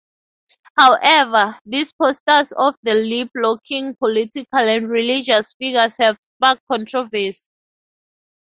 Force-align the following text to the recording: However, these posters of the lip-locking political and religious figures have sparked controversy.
However, 0.79 1.59
these 1.63 1.93
posters 1.93 2.51
of 2.53 2.73
the 2.81 2.95
lip-locking 2.95 3.95
political 3.97 4.57
and 4.59 4.89
religious 4.89 5.53
figures 5.59 5.95
have 5.99 6.17
sparked 6.37 6.63
controversy. 6.71 7.35